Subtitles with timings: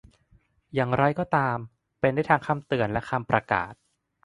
[0.73, 1.57] อย่างไรก็ตาม
[1.99, 3.73] เป็นได้ทั้งคำเตือนและคำประกาศ